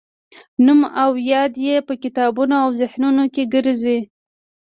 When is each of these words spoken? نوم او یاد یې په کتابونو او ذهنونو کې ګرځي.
نوم 0.65 0.79
او 1.03 1.11
یاد 1.31 1.53
یې 1.65 1.75
په 1.87 1.93
کتابونو 2.03 2.55
او 2.63 2.69
ذهنونو 2.81 3.23
کې 3.33 3.43
ګرځي. 3.53 3.99